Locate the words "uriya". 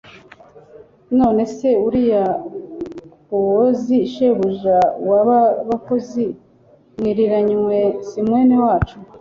1.87-2.25